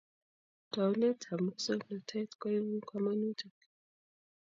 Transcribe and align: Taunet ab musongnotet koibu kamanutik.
Taunet 0.71 1.21
ab 1.31 1.39
musongnotet 1.45 2.29
koibu 2.41 2.75
kamanutik. 2.89 3.57